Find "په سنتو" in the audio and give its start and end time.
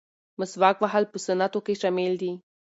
1.11-1.59